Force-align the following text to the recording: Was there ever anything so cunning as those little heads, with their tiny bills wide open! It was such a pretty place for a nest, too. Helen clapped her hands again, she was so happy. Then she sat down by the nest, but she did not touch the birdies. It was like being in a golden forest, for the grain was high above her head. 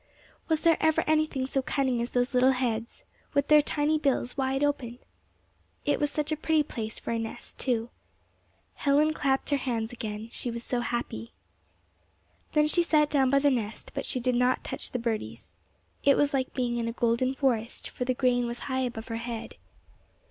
Was 0.47 0.61
there 0.61 0.77
ever 0.79 1.03
anything 1.05 1.45
so 1.45 1.61
cunning 1.61 2.01
as 2.01 2.09
those 2.09 2.33
little 2.33 2.53
heads, 2.53 3.03
with 3.35 3.49
their 3.49 3.61
tiny 3.61 3.99
bills 3.99 4.35
wide 4.35 4.63
open! 4.63 4.97
It 5.85 5.99
was 5.99 6.09
such 6.09 6.31
a 6.31 6.35
pretty 6.35 6.63
place 6.63 6.97
for 6.97 7.11
a 7.11 7.19
nest, 7.19 7.59
too. 7.59 7.91
Helen 8.73 9.13
clapped 9.13 9.51
her 9.51 9.57
hands 9.57 9.93
again, 9.93 10.29
she 10.31 10.49
was 10.49 10.63
so 10.63 10.79
happy. 10.79 11.33
Then 12.53 12.67
she 12.67 12.81
sat 12.81 13.11
down 13.11 13.29
by 13.29 13.37
the 13.37 13.51
nest, 13.51 13.91
but 13.93 14.07
she 14.07 14.19
did 14.19 14.33
not 14.33 14.63
touch 14.63 14.89
the 14.89 14.97
birdies. 14.97 15.51
It 16.03 16.17
was 16.17 16.33
like 16.33 16.51
being 16.55 16.77
in 16.79 16.87
a 16.87 16.93
golden 16.93 17.35
forest, 17.35 17.87
for 17.87 18.03
the 18.03 18.15
grain 18.15 18.47
was 18.47 18.61
high 18.61 18.81
above 18.81 19.07
her 19.09 19.17
head. 19.17 19.55